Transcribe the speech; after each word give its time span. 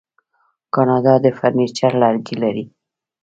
کاناډا 0.73 1.13
د 1.23 1.25
فرنیچر 1.37 1.91
لرګي 2.01 2.35
لري. 2.43 2.65